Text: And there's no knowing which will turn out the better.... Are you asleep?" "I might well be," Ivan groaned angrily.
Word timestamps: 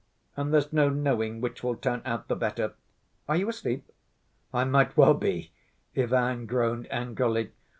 And 0.35 0.51
there's 0.51 0.73
no 0.73 0.89
knowing 0.89 1.41
which 1.41 1.61
will 1.61 1.75
turn 1.75 2.01
out 2.05 2.27
the 2.27 2.35
better.... 2.35 2.73
Are 3.27 3.35
you 3.35 3.49
asleep?" 3.49 3.85
"I 4.51 4.63
might 4.63 4.97
well 4.97 5.13
be," 5.13 5.51
Ivan 5.95 6.47
groaned 6.47 6.87
angrily. 6.91 7.51